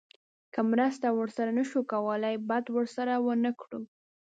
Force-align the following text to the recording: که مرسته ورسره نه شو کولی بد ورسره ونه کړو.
که 0.53 0.59
مرسته 0.71 1.07
ورسره 1.17 1.51
نه 1.57 1.63
شو 1.69 1.79
کولی 1.91 2.35
بد 2.49 2.65
ورسره 2.75 3.13
ونه 3.25 3.51
کړو. 3.61 3.79